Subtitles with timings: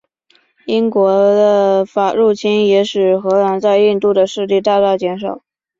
[0.65, 5.43] 英法的入侵也使荷兰在印度的势力大大减少。